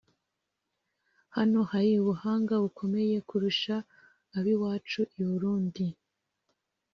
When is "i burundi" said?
5.19-5.85